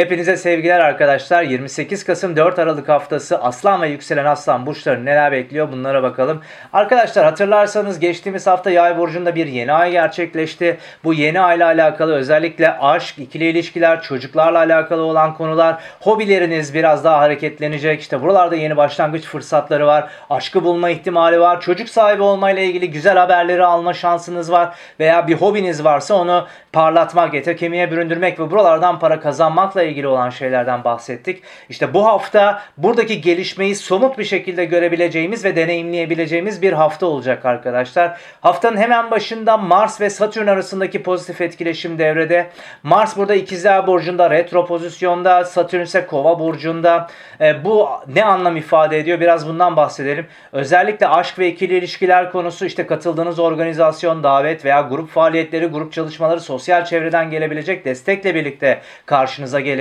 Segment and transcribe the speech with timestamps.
[0.00, 1.42] Hepinize sevgiler arkadaşlar.
[1.42, 6.42] 28 Kasım 4 Aralık haftası Aslan ve Yükselen Aslan burçları neler bekliyor bunlara bakalım.
[6.72, 10.78] Arkadaşlar hatırlarsanız geçtiğimiz hafta Yay burcunda bir yeni ay gerçekleşti.
[11.04, 17.18] Bu yeni ayla alakalı özellikle aşk, ikili ilişkiler, çocuklarla alakalı olan konular, hobileriniz biraz daha
[17.18, 18.00] hareketlenecek.
[18.00, 20.10] İşte buralarda yeni başlangıç fırsatları var.
[20.30, 21.60] Aşkı bulma ihtimali var.
[21.60, 24.74] Çocuk sahibi olmayla ilgili güzel haberleri alma şansınız var.
[25.00, 30.30] Veya bir hobiniz varsa onu parlatmak, ete kemiğe büründürmek ve buralardan para kazanmakla ilgili olan
[30.30, 31.42] şeylerden bahsettik.
[31.68, 38.18] İşte bu hafta buradaki gelişmeyi somut bir şekilde görebileceğimiz ve deneyimleyebileceğimiz bir hafta olacak arkadaşlar.
[38.40, 42.46] Haftanın hemen başında Mars ve Satürn arasındaki pozitif etkileşim devrede.
[42.82, 47.06] Mars burada ikizler burcunda retro pozisyonda, Satürn ise kova burcunda.
[47.40, 49.20] E, bu ne anlam ifade ediyor?
[49.20, 50.26] Biraz bundan bahsedelim.
[50.52, 56.40] Özellikle aşk ve ikili ilişkiler konusu işte katıldığınız organizasyon, davet veya grup faaliyetleri, grup çalışmaları,
[56.40, 59.79] sosyal çevreden gelebilecek destekle birlikte karşınıza gelebilir.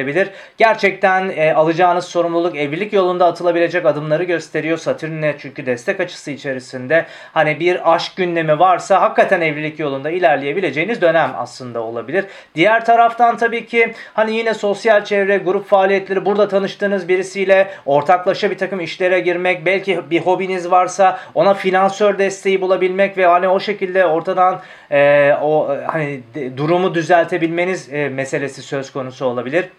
[0.58, 4.78] Gerçekten e, alacağınız sorumluluk evlilik yolunda atılabilecek adımları gösteriyor.
[4.78, 11.32] Satürn'e çünkü destek açısı içerisinde hani bir aşk gündemi varsa hakikaten evlilik yolunda ilerleyebileceğiniz dönem
[11.38, 12.26] aslında olabilir.
[12.56, 18.58] Diğer taraftan tabii ki hani yine sosyal çevre, grup faaliyetleri burada tanıştığınız birisiyle ortaklaşa bir
[18.58, 24.06] takım işlere girmek, belki bir hobiniz varsa ona finansör desteği bulabilmek ve hani o şekilde
[24.06, 26.20] ortadan e, o hani
[26.58, 29.70] durumu düzeltebilmeniz e, meselesi söz konusu olabilir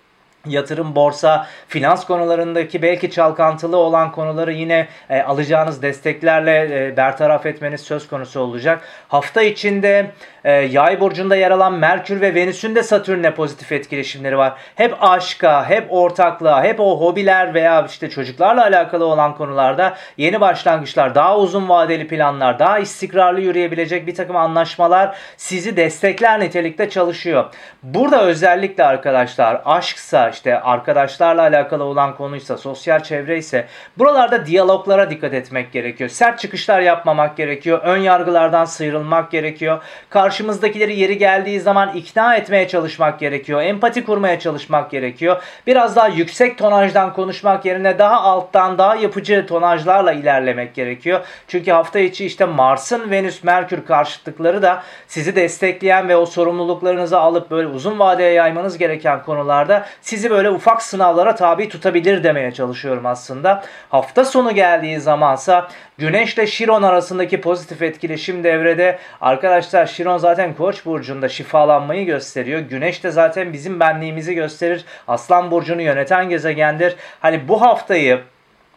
[0.47, 7.81] yatırım, borsa, finans konularındaki belki çalkantılı olan konuları yine e, alacağınız desteklerle e, bertaraf etmeniz
[7.81, 8.83] söz konusu olacak.
[9.09, 10.11] Hafta içinde
[10.45, 14.53] e, Yay burcunda yer alan Merkür ve Venüs'ün de Satürn'le pozitif etkileşimleri var.
[14.75, 21.15] Hep aşka, hep ortaklığa, hep o hobiler veya işte çocuklarla alakalı olan konularda yeni başlangıçlar,
[21.15, 27.45] daha uzun vadeli planlar, daha istikrarlı yürüyebilecek bir takım anlaşmalar sizi destekler nitelikte çalışıyor.
[27.83, 33.67] Burada özellikle arkadaşlar aşksa işte arkadaşlarla alakalı olan konuysa, sosyal çevre ise
[33.99, 36.11] buralarda diyaloglara dikkat etmek gerekiyor.
[36.11, 37.81] Sert çıkışlar yapmamak gerekiyor.
[37.83, 39.83] Ön yargılardan sıyrılmak gerekiyor.
[40.11, 43.63] Karşımızdakileri yeri geldiği zaman ikna etmeye çalışmak gerekiyor.
[43.63, 45.43] Empati kurmaya çalışmak gerekiyor.
[45.67, 51.21] Biraz daha yüksek tonajdan konuşmak yerine daha alttan daha yapıcı tonajlarla ilerlemek gerekiyor.
[51.49, 57.51] Çünkü hafta içi işte Mars'ın Venüs Merkür karşıtlıkları da sizi destekleyen ve o sorumluluklarınızı alıp
[57.51, 63.07] böyle uzun vadeye yaymanız gereken konularda siz sizi böyle ufak sınavlara tabi tutabilir demeye çalışıyorum
[63.07, 63.65] aslında.
[63.89, 68.99] Hafta sonu geldiği zamansa Güneş ile Şiron arasındaki pozitif etkileşim devrede.
[69.21, 72.61] Arkadaşlar Şiron zaten Koç burcunda şifalanmayı gösteriyor.
[72.61, 74.85] Güneş de zaten bizim benliğimizi gösterir.
[75.09, 76.97] Aslan burcunu yöneten gezegendir.
[77.21, 78.21] Hani bu haftayı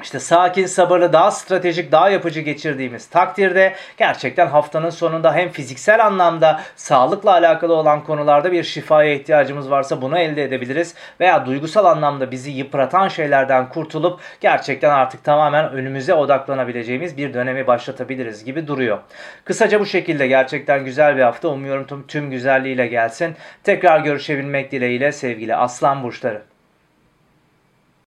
[0.02, 6.62] işte sakin, sabırlı, daha stratejik, daha yapıcı geçirdiğimiz takdirde gerçekten haftanın sonunda hem fiziksel anlamda
[6.76, 10.96] sağlıkla alakalı olan konularda bir şifaya ihtiyacımız varsa bunu elde edebiliriz.
[11.20, 18.44] Veya duygusal anlamda bizi yıpratan şeylerden kurtulup gerçekten artık tamamen önümüze odaklanabileceğimiz bir dönemi başlatabiliriz
[18.44, 19.00] gibi duruyor.
[19.46, 21.48] Kısaca bu şekilde gerçekten güzel bir hafta.
[21.48, 23.36] Umuyorum tüm, tüm güzelliğiyle gelsin.
[23.64, 26.53] Tekrar görüşebilmek dileğiyle sevgili aslan burçları.